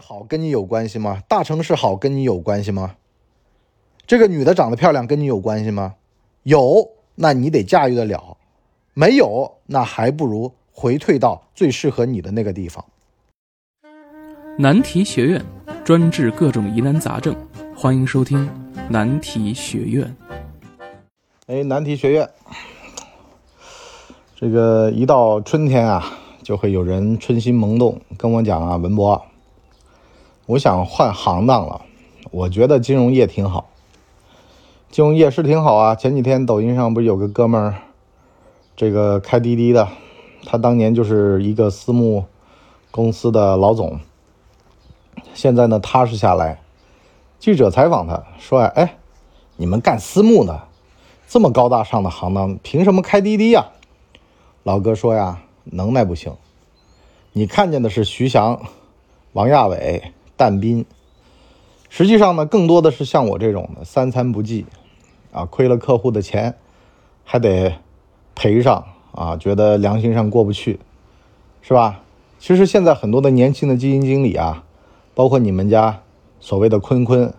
[0.00, 1.22] 好跟你有关系吗？
[1.28, 2.96] 大城市好跟你有关系吗？
[4.06, 5.94] 这个女的长得漂亮跟你有关系吗？
[6.44, 8.36] 有，那你得驾驭得了；
[8.94, 12.84] 没有，那还不如回退到最适合你的那个地方。
[14.58, 15.44] 难题学院
[15.84, 17.36] 专治各种疑难杂症，
[17.76, 18.48] 欢迎收听
[18.88, 20.16] 难题学院。
[21.46, 22.28] 哎，难题学院，
[24.34, 29.22] 这个一到春天啊，就会有人春心萌动，跟我讲啊，文博，
[30.50, 31.82] 我想换行当了。
[32.32, 33.70] 我觉得金融业挺好，
[34.90, 35.94] 金融业是挺好啊。
[35.94, 37.74] 前几天抖音上不是有个哥们儿，
[38.74, 39.88] 这个开滴滴的，
[40.44, 42.24] 他当年就是一个私募
[42.90, 44.00] 公司的老总。
[45.34, 46.60] 现在呢，踏实下来。
[47.38, 48.96] 记者采访他说：“哎，
[49.56, 50.64] 你们干私募的，
[51.28, 53.68] 这么高大上的行当，凭什么开滴滴呀？”
[54.64, 56.34] 老哥说：“呀，能耐不行。
[57.32, 58.60] 你看见的是徐翔、
[59.32, 60.86] 王亚伟、但斌，
[61.90, 64.64] 实际上呢，更多的是像我这种的，三餐不济，
[65.32, 66.56] 啊，亏了客户的钱，
[67.24, 67.74] 还得
[68.34, 70.80] 赔上啊，觉得良心上过不去，
[71.60, 72.00] 是吧？
[72.38, 74.64] 其实现在很多的年轻的基金经理啊。”
[75.12, 76.00] 包括你们家
[76.38, 77.34] 所谓的坤坤，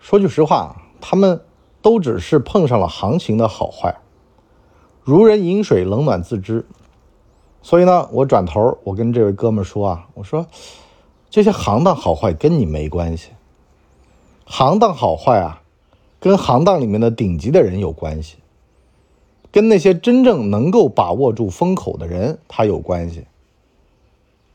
[0.00, 1.40] 说句实话，他们
[1.80, 3.94] 都只是碰上了行情的好坏，
[5.04, 6.66] 如人饮水，冷暖自知。
[7.62, 10.44] 所以呢，我转头我跟这位哥们说啊，我说
[11.30, 13.30] 这些行当好坏跟你没关系，
[14.46, 15.62] 行当好坏啊，
[16.20, 18.36] 跟行当里面的顶级的人有关系，
[19.52, 23.26] 跟那些真正能够把握住风口的人他有关系。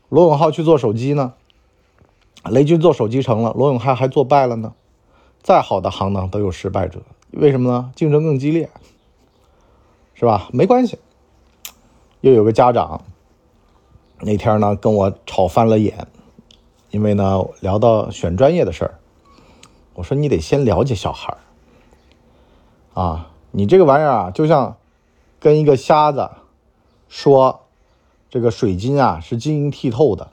[0.08, 1.34] 罗永浩去做手机呢？
[2.44, 4.74] 雷军做手机成了，罗永浩还做败了呢。
[5.42, 7.92] 再好的行当都有失败者，为什么呢？
[7.94, 8.68] 竞争更激烈，
[10.14, 10.48] 是吧？
[10.52, 10.98] 没关系。
[12.20, 13.02] 又有个家长
[14.20, 16.06] 那天呢跟我吵翻了眼，
[16.94, 18.94] 因为呢聊到选专业的事儿，
[19.94, 21.36] 我说你得先了解小孩
[22.92, 24.76] 啊，你这个玩意儿啊，就像
[25.40, 26.30] 跟一个瞎子
[27.08, 27.62] 说
[28.30, 30.30] 这个水晶啊是晶莹剔透的。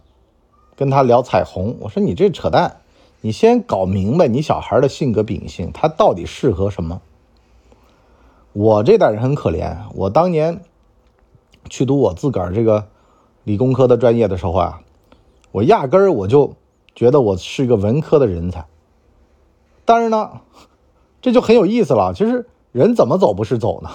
[0.75, 2.81] 跟他聊彩虹，我说你这扯淡，
[3.21, 7.01] 你先搞明白你小孩的性格秉性，他到底适合什么。
[8.53, 10.61] 我这代人很可怜，我当年
[11.71, 12.87] 去读我自个儿这个
[13.43, 14.81] 理工科的专业的时候啊，
[15.51, 16.53] 我压根儿我就
[16.95, 18.65] 觉得我是一个文科的人才。
[19.85, 20.41] 但是呢，
[21.21, 22.13] 这就很有意思了。
[22.13, 23.89] 其实人怎么走不是走呢？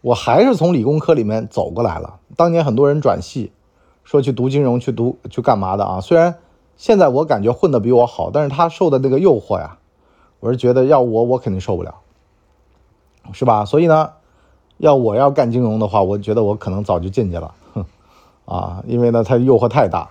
[0.00, 2.20] 我还是从理工科里面走过来了。
[2.36, 3.52] 当年很多人转系。
[4.06, 5.98] 说去读金融，去读去干嘛的啊？
[5.98, 6.36] 虽然
[6.76, 9.78] 现在我感觉混的比我好，但是他受的那个诱惑呀，
[10.40, 11.94] 我是觉得要我我肯定受不了，
[13.32, 13.64] 是吧？
[13.64, 14.10] 所以呢，
[14.76, 17.86] 要我要干金融的话，我觉得我可能早就进去了，哼，
[18.44, 20.10] 啊，因为呢，他诱惑太大。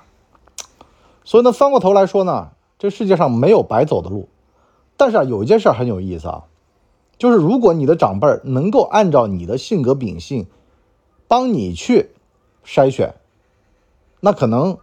[1.26, 4.28] 所以呢，翻过头来说呢，这世界上没有白走的路，
[4.98, 6.44] 但是啊，有一件事很有意思啊，
[7.18, 10.48] 就是如果你的长辈能够按照你的性格秉性，
[11.28, 12.12] 帮你去
[12.66, 13.16] 筛选。
[14.26, 14.78] 那可能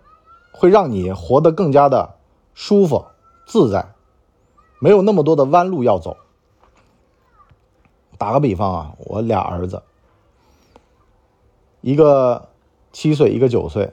[0.52, 2.16] 会让你活得更加的
[2.52, 3.06] 舒服
[3.46, 3.94] 自在，
[4.80, 6.18] 没有那么多的弯路要走。
[8.18, 9.82] 打个比方啊，我俩儿子，
[11.80, 12.48] 一个
[12.92, 13.92] 七岁，一个九岁。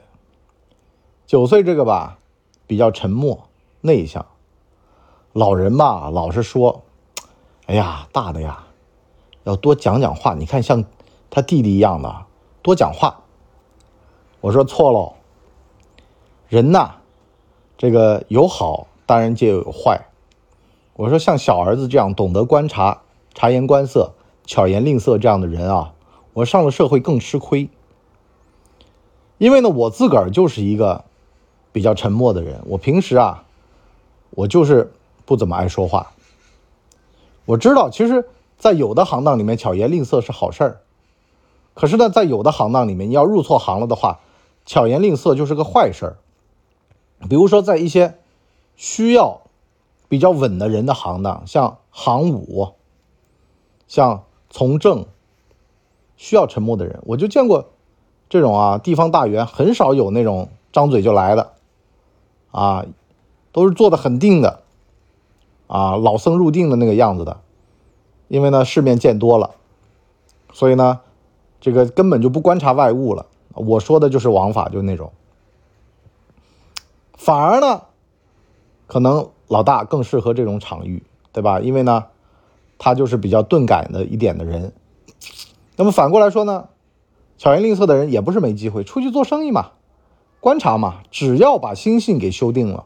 [1.26, 2.18] 九岁这个吧，
[2.68, 3.48] 比较沉默
[3.80, 4.24] 内向。
[5.32, 6.82] 老人吧，老是说
[7.66, 8.64] ：“哎呀，大的呀，
[9.42, 10.34] 要多讲讲话。
[10.34, 10.84] 你看，像
[11.30, 12.26] 他弟弟一样的，
[12.62, 13.24] 多讲话。”
[14.40, 15.14] 我说错喽。
[16.48, 16.92] 人呐，
[17.76, 20.06] 这个有好，当然就有坏。
[20.94, 23.02] 我说像小儿子这样懂得观察、
[23.34, 24.12] 察言观色、
[24.46, 25.92] 巧言令色这样的人啊，
[26.32, 27.68] 我上了社会更吃亏。
[29.38, 31.04] 因为呢，我自个儿就是一个
[31.78, 32.60] 比较沉默的人。
[32.66, 33.44] 我平时啊，
[34.30, 34.92] 我就是
[35.24, 36.10] 不怎么爱说话。
[37.44, 40.80] 我知道，其实，在有的行当里面，巧言令色是好事儿。
[41.74, 44.18] 可是呢，在有的行当里面，你要入错行了的话，
[44.66, 46.16] 巧言令色就是个坏事儿。
[47.28, 48.18] 比如说，在一些
[48.74, 49.42] 需要
[50.08, 52.70] 比较稳的人的行当，像行伍、
[53.86, 55.06] 像从政，
[56.16, 57.68] 需要沉默的人，我就见过
[58.28, 58.78] 这种啊。
[58.78, 61.52] 地方大员很少有那种张嘴就来的，
[62.50, 62.86] 啊，
[63.52, 64.62] 都是做的很定的，
[65.66, 67.40] 啊，老僧入定的那个样子的。
[68.28, 69.52] 因为呢，世面见多了，
[70.52, 71.00] 所以呢，
[71.60, 73.26] 这个根本就不观察外物了。
[73.54, 75.12] 我说的就是王法，就那种。
[77.14, 77.82] 反而呢，
[78.86, 81.02] 可能老大更适合这种场域，
[81.32, 81.58] 对吧？
[81.60, 82.04] 因为呢，
[82.76, 84.72] 他就是比较钝感的一点的人。
[85.76, 86.68] 那么反过来说呢，
[87.38, 89.70] 巧言令色的人也不是没机会，出去做生意嘛，
[90.40, 92.84] 观察嘛，只要把心性给修定了，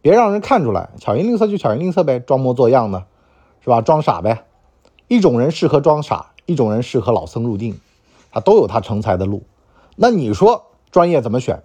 [0.00, 3.04] 别让人看出来，巧言令色就巧言令色呗，装模作样的，
[3.60, 3.80] 是吧？
[3.80, 4.44] 装傻呗。
[5.08, 7.78] 一种人适合装傻，一种人适合老僧入定，
[8.30, 9.42] 他都有他成才的路。
[9.96, 11.62] 那你说专业怎么选？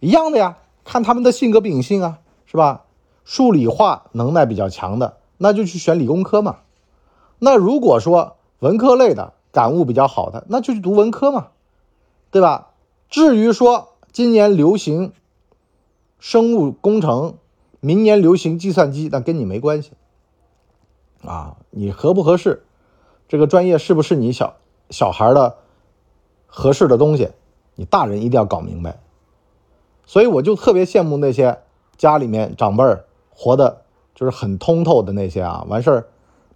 [0.00, 2.84] 一样的呀，看他们的性格秉性啊，是吧？
[3.24, 6.58] 数理化能耐比较强的，那就去选理工科嘛。
[7.38, 11.48] 那如果说文科类的感悟比较好的，那就去读文科嘛，
[12.30, 12.67] 对吧？
[13.08, 15.12] 至于说今年流行
[16.18, 17.38] 生物工程，
[17.80, 19.92] 明年流行计算机，那跟你没关系
[21.24, 21.56] 啊。
[21.70, 22.64] 你合不合适，
[23.28, 24.56] 这个专业是不是你小
[24.90, 25.56] 小孩的
[26.46, 27.30] 合适的东西，
[27.76, 29.00] 你大人一定要搞明白。
[30.04, 31.60] 所以我就特别羡慕那些
[31.96, 33.82] 家里面长辈儿活的
[34.14, 36.08] 就是很通透的那些啊，完事儿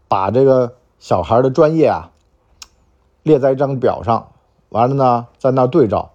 [0.08, 2.10] 把这个小孩的专业啊
[3.22, 4.32] 列在一张表上，
[4.68, 6.10] 完了呢在那对照。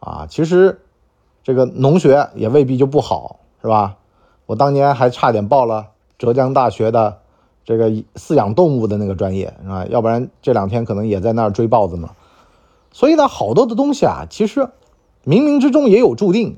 [0.00, 0.80] 啊，其实
[1.42, 3.96] 这个农学也未必就不好，是吧？
[4.46, 7.18] 我当年还差点报了浙江大学的
[7.64, 9.84] 这个饲养动物的那个专业，是吧？
[9.86, 12.10] 要不然这两天可能也在那儿追豹子呢。
[12.92, 14.70] 所以呢，好多的东西啊，其实
[15.24, 16.56] 冥冥之中也有注定。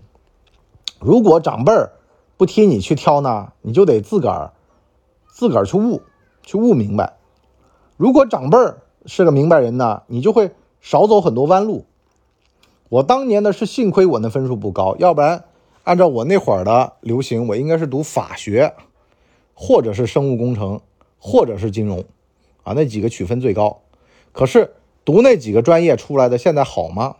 [1.01, 1.93] 如果长辈儿
[2.37, 4.53] 不替你去挑呢，你就得自个儿
[5.29, 6.03] 自个儿去悟，
[6.43, 7.15] 去悟明白。
[7.97, 11.87] 如果长辈儿是个明白人呢，你就会少走很多弯路。
[12.91, 15.45] 我当年呢是幸亏我那分数不高，要不然
[15.85, 18.75] 按照我那会儿的流行，我应该是读法学，
[19.55, 20.81] 或者是生物工程，
[21.21, 22.05] 或者是金融，
[22.65, 23.83] 啊，那几个取分最高。
[24.33, 24.73] 可是
[25.05, 27.15] 读那几个专业出来的现在好吗？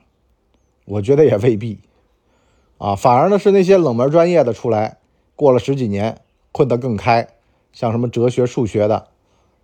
[0.87, 1.79] 我觉得也未必，
[2.79, 4.99] 啊，反而呢是那些冷门专业的出来，
[5.37, 6.19] 过了十几年
[6.53, 7.29] 混得更开，
[7.73, 9.07] 像什么哲学、数学的，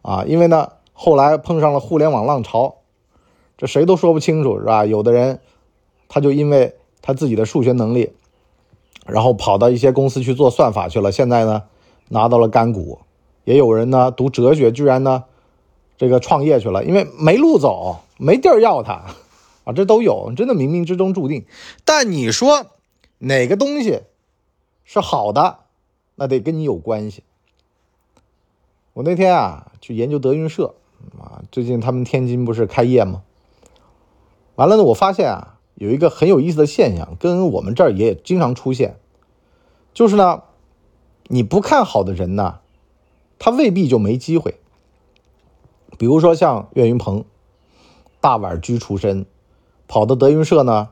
[0.02, 2.76] 啊，因为呢后来碰上了互联网浪潮，
[3.58, 4.86] 这谁都说不清楚，是吧？
[4.86, 5.40] 有的人。
[6.08, 8.12] 他就因为他自己的数学能力，
[9.06, 11.12] 然后跑到一些公司去做算法去了。
[11.12, 11.64] 现在呢，
[12.08, 13.00] 拿到了干股。
[13.44, 15.22] 也有人呢读哲学，居然呢
[15.96, 19.04] 这个创业去了，因为没路走，没地儿要他
[19.62, 21.46] 啊，这都有，真的冥冥之中注定。
[21.84, 22.66] 但你说
[23.18, 24.00] 哪个东西
[24.84, 25.60] 是好的，
[26.16, 27.22] 那得跟你有关系。
[28.94, 30.74] 我那天啊去研究德云社
[31.16, 33.22] 啊，最近他们天津不是开业吗？
[34.56, 35.55] 完了呢，我发现啊。
[35.76, 38.96] 有一个很有意思的现象，跟我们这儿也经常出现，
[39.92, 40.42] 就是呢，
[41.28, 42.60] 你不看好的人呢，
[43.38, 44.58] 他未必就没机会。
[45.98, 47.24] 比如说像岳云鹏，
[48.22, 49.26] 大碗居出身，
[49.86, 50.88] 跑到德云社呢，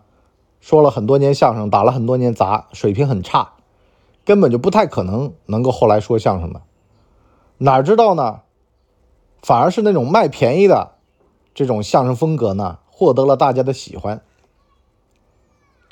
[0.60, 3.54] 说了很多年相声，打了很多年杂，水平很差，
[4.24, 6.60] 根本就不太可能能够后来说相声的。
[7.56, 8.42] 哪知道呢，
[9.40, 10.92] 反而是那种卖便宜的
[11.54, 14.22] 这种相声风格呢，获得了大家的喜欢。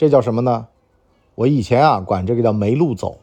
[0.02, 0.66] 这叫什么呢？
[1.36, 3.18] 我以前啊管这个叫没路走，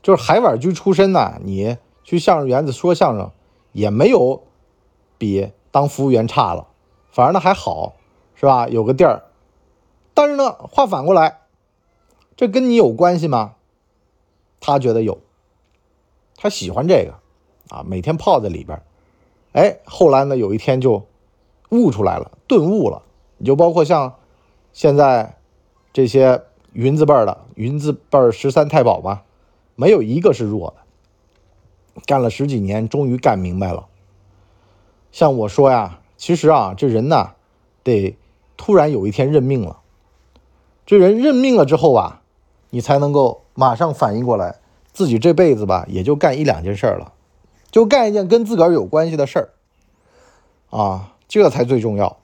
[0.00, 3.32] 就是海碗居出身呢，你去相声园子说相声
[3.72, 4.44] 也没有
[5.18, 6.68] 比当服务员差了，
[7.10, 7.94] 反而呢还好，
[8.36, 8.68] 是吧？
[8.68, 9.24] 有个地儿。
[10.14, 11.40] 但是呢，话反过来，
[12.36, 13.56] 这跟你有关系吗？
[14.60, 15.18] 他觉得有，
[16.36, 17.14] 他喜欢这个
[17.74, 18.80] 啊，每天泡在里边。
[19.50, 21.04] 哎，后来呢，有一天就
[21.70, 23.02] 悟出来了，顿悟了。
[23.38, 24.14] 你就包括像
[24.72, 25.38] 现在。
[25.92, 26.42] 这些
[26.72, 29.24] 云字辈的云字辈十三太保吧，
[29.76, 32.02] 没有一个是弱的。
[32.06, 33.86] 干了十几年，终于干明白了。
[35.10, 37.32] 像我说呀，其实啊，这人呢，
[37.82, 38.16] 得
[38.56, 39.80] 突然有一天认命了。
[40.86, 42.22] 这人认命了之后啊，
[42.70, 44.56] 你才能够马上反应过来，
[44.92, 47.12] 自己这辈子吧，也就干一两件事了，
[47.70, 49.50] 就干一件跟自个儿有关系的事儿
[50.70, 52.16] 啊，这才最重要。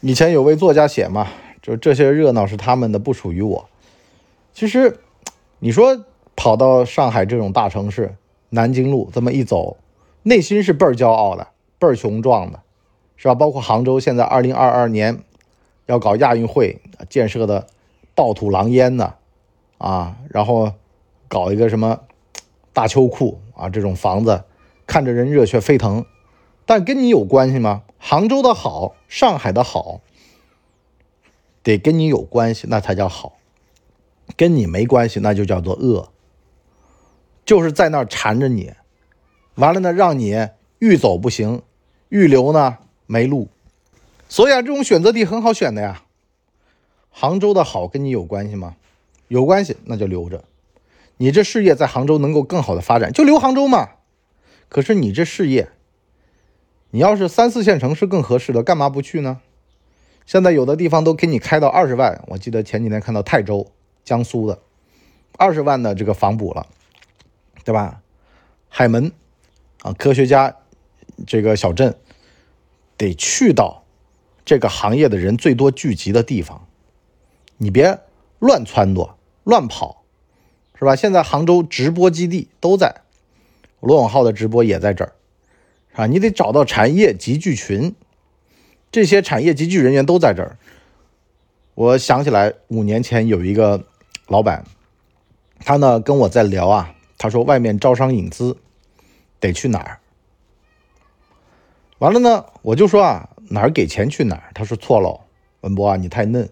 [0.00, 1.26] 以前有位作家写嘛。
[1.62, 3.68] 就这些热闹是他们的，不属于我。
[4.52, 4.98] 其实，
[5.60, 6.04] 你说
[6.34, 8.16] 跑到上海这种大城市，
[8.50, 9.76] 南京路这么一走，
[10.24, 11.46] 内心是倍儿骄傲的，
[11.78, 12.60] 倍儿雄壮的，
[13.16, 13.34] 是吧？
[13.36, 15.20] 包括杭州现在二零二二年
[15.86, 17.68] 要搞亚运会，建设的
[18.14, 19.14] 暴土狼烟呢，
[19.78, 20.72] 啊，然后
[21.28, 22.00] 搞一个什么
[22.72, 24.42] 大秋裤啊，这种房子
[24.86, 26.04] 看着人热血沸腾，
[26.66, 27.82] 但跟你有关系吗？
[27.98, 30.00] 杭州的好，上海的好。
[31.62, 33.32] 得跟你有关系，那才叫好；
[34.36, 36.10] 跟你没关系，那就叫做恶。
[37.44, 38.72] 就是在那儿缠着你，
[39.56, 41.62] 完了呢，让你欲走不行，
[42.08, 43.48] 欲留呢没路。
[44.28, 46.04] 所以啊，这种选择题很好选的呀。
[47.10, 48.76] 杭州的好跟你有关系吗？
[49.28, 50.44] 有关系，那就留着。
[51.18, 53.90] 你这事业在杭州能够更好的发展，就留杭州嘛。
[54.68, 55.68] 可是你这事业，
[56.90, 59.40] 你要是三四线城市更合适的，干嘛不去呢？
[60.24, 63.70] 现在有的地方都给你开到二十万，我记得前几天看到泰州、
[64.04, 64.60] 江苏的
[65.36, 66.66] 二十万的这个房补了，
[67.64, 68.00] 对吧？
[68.68, 69.12] 海门
[69.82, 70.56] 啊，科学家
[71.26, 71.96] 这个小镇
[72.96, 73.84] 得去到
[74.44, 76.66] 这个行业的人最多聚集的地方，
[77.58, 77.98] 你别
[78.38, 79.14] 乱撺掇、
[79.44, 80.04] 乱跑，
[80.78, 80.96] 是吧？
[80.96, 83.02] 现在杭州直播基地都在，
[83.80, 85.12] 罗永浩的直播也在这儿，
[85.94, 87.94] 啊，你得找到产业集聚群。
[88.92, 90.58] 这些产业集聚人员都在这儿。
[91.74, 93.86] 我想起来，五年前有一个
[94.28, 94.64] 老板，
[95.60, 98.58] 他呢跟我在聊啊，他说外面招商引资
[99.40, 99.98] 得去哪儿？
[102.00, 104.50] 完了呢，我就说啊，哪儿给钱去哪儿？
[104.54, 105.24] 他说错了，
[105.62, 106.46] 文博啊，你太嫩。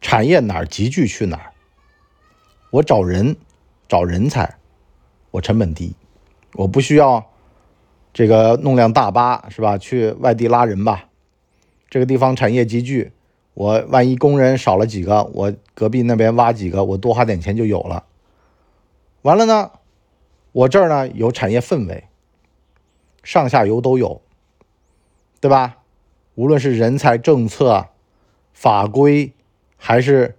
[0.00, 1.52] 产业哪儿集聚去哪儿？
[2.70, 3.36] 我找人，
[3.86, 4.56] 找人才，
[5.30, 5.94] 我成本低，
[6.54, 7.30] 我不需要。
[8.18, 9.78] 这个弄辆大巴是吧？
[9.78, 11.08] 去外地拉人吧。
[11.88, 13.12] 这个地方产业集聚，
[13.54, 18.06] 我万一工人少了几个，我隔壁那边挖几个，我多花点钱就有了。
[19.22, 19.70] 完了呢，
[20.50, 22.08] 我这儿呢有产业氛围，
[23.22, 24.20] 上下游都有，
[25.40, 25.76] 对吧？
[26.34, 27.86] 无论是人才、政策、
[28.52, 29.32] 法规，
[29.76, 30.36] 还是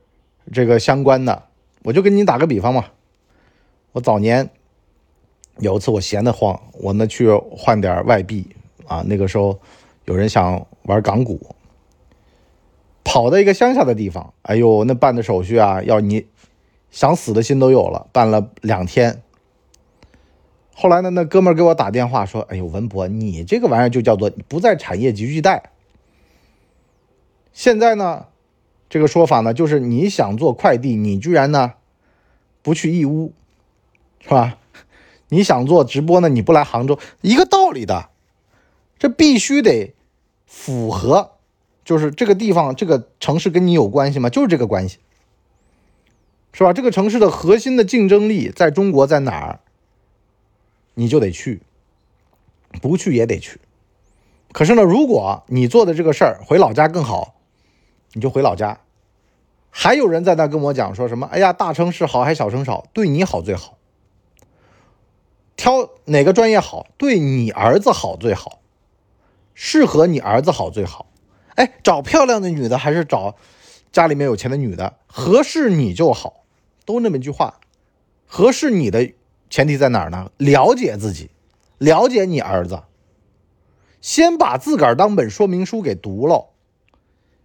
[0.52, 1.44] 这个相关的，
[1.84, 2.88] 我就跟你打个比方嘛。
[3.94, 4.50] 我早年。
[5.60, 8.48] 有一次我闲得慌，我呢去换点外币
[8.88, 9.04] 啊。
[9.06, 9.60] 那个时候
[10.06, 11.56] 有人想玩港股，
[13.04, 16.26] 跑到一个乡下的地方，哎呦，那办的手续啊，要你
[16.92, 19.22] 想死的心都有了，办了两天。
[20.74, 25.72] 后来呢，那哥们给我打电话说：“哎呦，文博，你这个玩意儿就叫做不在产业集聚带。
[27.52, 28.28] 现在呢，
[28.88, 31.74] 这个说法呢，就是你想做快递，你居然呢
[32.62, 33.34] 不去义乌，
[34.22, 34.58] 是吧？”
[35.30, 36.30] 你想做直播呢？
[36.30, 38.10] 你不来杭州，一个道理的，
[38.98, 39.94] 这必须得
[40.46, 41.32] 符合，
[41.86, 44.30] 就是这个地方、这个城市跟你有关系吗？
[44.30, 44.98] 就是这个关系，
[46.52, 46.74] 是吧？
[46.74, 49.60] 这个城市的核心的竞争力在中国在哪儿，
[50.96, 51.62] 你就得去，
[52.82, 53.60] 不去也得去。
[54.52, 57.36] 可是呢，如果你做的这个事儿回老家更好，
[58.14, 58.80] 你就回老家。
[59.72, 61.28] 还有人在那跟我讲说什么？
[61.28, 62.88] 哎呀，大城市好还是小城市好？
[62.92, 63.78] 对你好最好。
[65.60, 68.62] 挑哪个专业好，对你儿子好最好，
[69.54, 71.12] 适合你儿子好最好。
[71.56, 73.36] 哎，找漂亮的女的还是找
[73.92, 76.46] 家里面有钱的女的，合适你就好，
[76.86, 77.60] 都那么一句话。
[78.26, 79.12] 合适你的
[79.50, 80.32] 前提在哪儿呢？
[80.38, 81.30] 了解自己，
[81.78, 82.84] 了解你儿子，
[84.00, 86.52] 先把自个儿当本说明书给读了，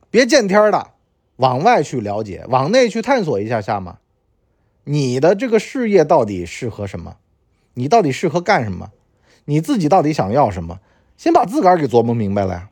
[0.08, 0.92] 别见天的
[1.34, 3.98] 往外去了解，往内去探索一下下嘛。
[4.84, 7.16] 你的这个事业到底适合什么？
[7.74, 8.90] 你到底适合干什么？
[9.44, 10.80] 你自己到底想要什么？
[11.16, 12.70] 先把自个儿给琢磨明白了呀。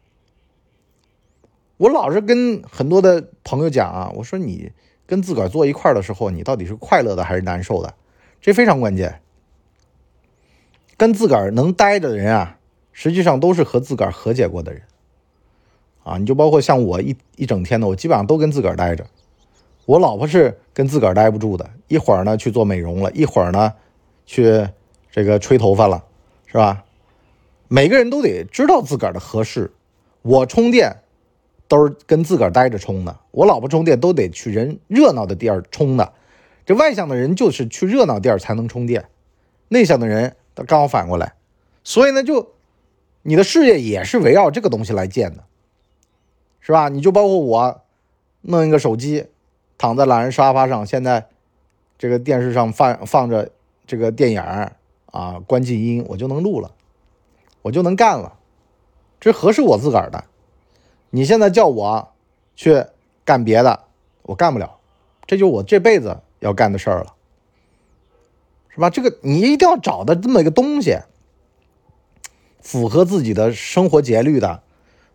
[1.77, 4.73] 我老是跟很多的朋友讲啊，我说你
[5.07, 7.95] 跟自个儿坐一块儿的时候，你到底是快乐的还是难受的？
[8.41, 9.21] 这非常关键。
[10.97, 12.59] 跟自个儿能待着的人啊，
[12.93, 14.83] 实际上都是和自个儿和解过的人
[16.03, 16.19] 啊。
[16.19, 19.07] 你就包括像我一一整天的，我基本上都跟自个儿待着。
[19.87, 23.73] 我老婆是跟自个儿待不住的，一会儿呢去做美容了，一会儿呢
[24.25, 24.67] 去。
[25.13, 26.03] 这个吹头发了，
[26.47, 26.85] 是吧？
[27.69, 29.71] 每个人都得知道自个儿的合适。
[30.23, 30.97] 我充电
[31.69, 36.13] 都是跟自个儿待着充的，我老婆充电都得去人热闹的地儿充的。
[36.65, 39.07] 这外向的人就是去热闹地儿才能充电，
[39.69, 40.35] 内向的人
[40.67, 41.35] 刚好反过来。
[41.85, 42.53] 所以呢，就
[43.23, 45.45] 你的事业也是围绕这个东西来建的，
[46.61, 46.89] 是吧？
[46.89, 47.83] 你就包括我
[48.43, 49.27] 弄一个手机，
[49.77, 51.27] 躺在懒人沙发上，现在
[51.99, 53.51] 这个电视上放放着
[53.87, 54.73] 这个电影儿。
[55.13, 56.73] 啊，关静音我就能录了，
[57.63, 58.37] 我就能干了，
[59.21, 60.25] 这合适我自个儿的。
[61.11, 62.13] 你现在叫我
[62.57, 62.85] 去
[63.25, 63.85] 干别的，
[64.23, 64.79] 我干不了，
[65.27, 67.15] 这就是我这辈子要干的事儿了，
[68.71, 68.89] 是吧？
[68.89, 70.97] 这个你一定要找的这么一个东西，
[72.61, 74.63] 符合自己的生活节律的，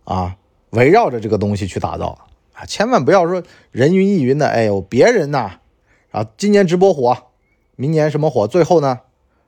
[0.04, 0.38] 啊，
[0.70, 4.48] 围绕着这个东西去打造啊，千万不要说人云亦云的。
[4.48, 5.60] 哎呦，别人呐，
[6.12, 7.18] 啊，今年直播火，
[7.76, 9.02] 明年什么火，最后呢？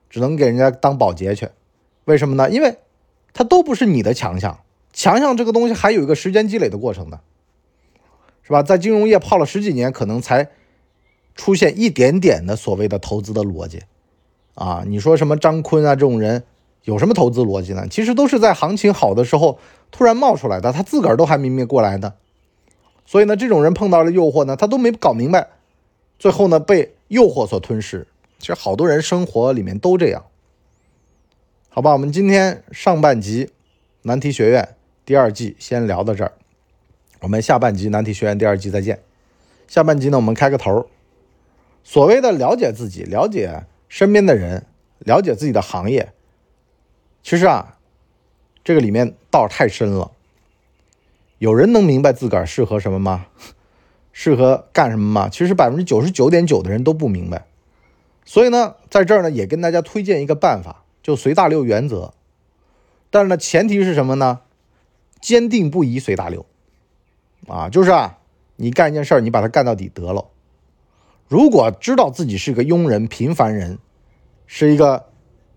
[0.10, 1.50] 只能给人家当保洁去，
[2.06, 2.50] 为什么呢？
[2.50, 2.78] 因为，
[3.34, 4.60] 它都不是你的强项。
[4.92, 7.20] 强项这个东西还有一个时间积累的过程的，
[8.42, 8.64] 是吧？
[8.64, 10.50] 在金融业泡了十几年，可能才
[11.36, 13.84] 出现一点点的所谓的投资的逻辑，
[14.56, 16.44] 啊，你说什么张坤啊这种人
[16.84, 17.88] 有什么投资逻辑呢？
[17.88, 19.60] 其实都是在行情好的时候
[19.92, 22.16] 突然冒出来的，他自个儿都还明白过来的。
[23.06, 25.50] 所以呢，这种人碰到了诱惑呢，他都没搞明白，
[26.18, 28.08] 最后呢被诱惑所吞噬。
[28.40, 30.26] 其实好多人生活里面都这样，
[31.68, 31.92] 好吧？
[31.92, 33.52] 我们今天上半集
[34.04, 36.32] 难题学院第二季先聊到这儿。
[37.20, 39.02] 我们下半集难题学院第二季再见。
[39.68, 40.88] 下半集呢，我们开个头。
[41.84, 44.66] 所谓的了解自己、了解身边的人、
[45.00, 46.14] 了解自己的行业，
[47.22, 47.78] 其实啊，
[48.64, 50.12] 这个里面道太深了。
[51.40, 53.28] 有人能明白自个儿适合什么吗？
[54.14, 55.30] 适合干什么吗？
[55.30, 57.46] 其实百分之九十九点九的人都不明白。
[58.26, 62.14] 所以呢，在这儿呢，也跟大家推荐一个办法，就随大流原则。
[63.10, 64.42] 但是呢，前提是什么呢？
[65.20, 66.46] 坚定不移随大流。
[67.48, 68.20] 啊，就是啊，
[68.58, 70.28] 你干一件事儿，你把它干到底得了。
[71.28, 73.80] 如果知道自己是个庸人、平凡人，
[74.46, 75.08] 是一个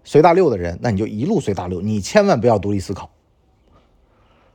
[0.04, 3.10] 随大流的人，那你就一路随大流，你千万不要独立思考。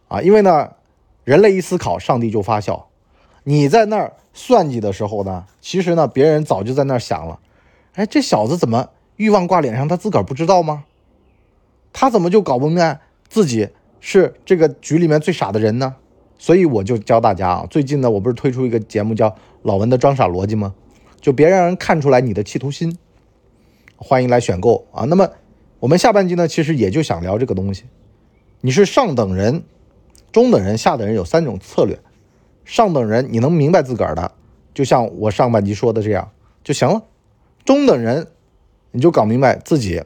[0.08, 0.72] 啊，因为呢，
[1.24, 2.88] 人类一思考，上帝就发笑。
[3.44, 7.40] 你在那儿算计的时候呢，其实呢，别人早就在那儿想了。
[7.98, 9.88] 哎，这小子怎么欲望挂脸上？
[9.88, 10.86] 他自个儿不知道吗？
[11.92, 15.96] 他怎么就搞不明白自己是这个局里面最傻的人呢？
[16.38, 19.30] 所以我就教大家啊，最近呢，我不是推出一个节目叫
[19.64, 20.76] 《老文的装傻逻辑》吗？
[21.20, 22.96] 就别让人看出来你的企图心。
[23.96, 25.06] 欢迎来选购啊！
[25.06, 25.32] 那么
[25.80, 27.86] 我们下半集呢，其实也就想聊这个东西。
[28.62, 29.64] 你是上等人、
[30.32, 31.98] 中等人、下等人，有三种策略。
[32.64, 34.32] 上等人你能明白自个儿的，
[34.76, 36.30] 就像我上半集说的这样
[36.64, 37.02] 就行了。
[37.68, 38.32] 中等人
[38.92, 40.02] 你就搞明白自己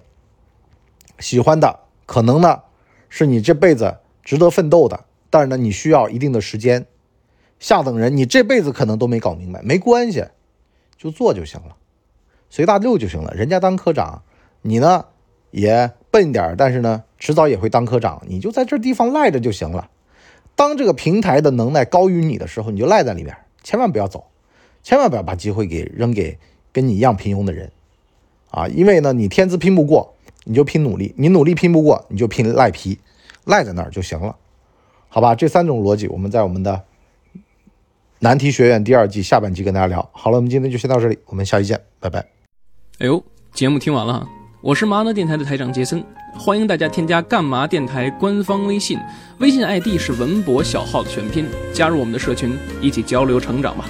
[1.20, 2.64] 喜欢的，可能呢
[3.08, 5.06] 是你这辈子值得奋斗的。
[5.30, 6.88] 但是呢，你需要一定的时间。
[7.60, 10.26] 下等人，你这辈子可能都没搞明白，没关系，
[10.98, 11.76] 就做就行了，
[12.50, 13.32] 随大流就行了。
[13.36, 14.24] 人家当科长，
[14.64, 15.06] 你呢
[15.52, 18.24] 也笨点但是呢，迟早也会当科长。
[18.26, 19.92] 你就在这地方赖着就行了。
[20.56, 24.26] 当这个平台的能耐高于你的时候，你就赖在里面，千万不要走，
[24.82, 26.40] 千万不要把机会给扔给
[26.74, 27.72] 跟你一样平庸的人
[28.50, 28.68] 啊！
[28.68, 30.14] 因为呢，你天资拼不过，
[30.46, 33.00] 你就拼努力；你努力拼不过，你就拼赖皮，
[33.46, 34.36] 赖在那儿就行了。
[35.08, 36.84] 好吧，这三种逻辑，我们在我们的
[38.20, 40.10] 难题学院第二季下半集跟大家聊。
[40.12, 42.20] 好了，我们今天就先到这里，我们下期见，拜拜。
[43.00, 44.28] 哎呦，节目听完了，
[44.62, 46.04] 我是麻辣电台的台长杰森，
[46.38, 48.98] 欢迎大家添加干嘛电台官方微信，
[49.40, 53.90] 微信 ID 是文博小号的全拼，加入我们的社群，一起交流成长吧。